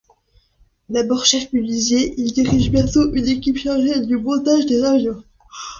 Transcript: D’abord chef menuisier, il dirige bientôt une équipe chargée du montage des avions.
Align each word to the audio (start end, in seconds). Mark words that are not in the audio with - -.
D’abord 0.89 1.25
chef 1.25 1.53
menuisier, 1.53 2.15
il 2.19 2.33
dirige 2.33 2.71
bientôt 2.71 3.13
une 3.13 3.27
équipe 3.27 3.59
chargée 3.59 4.03
du 4.03 4.17
montage 4.17 4.65
des 4.65 4.81
avions. 4.83 5.21